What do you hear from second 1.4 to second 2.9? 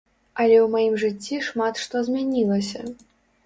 шмат што змянілася.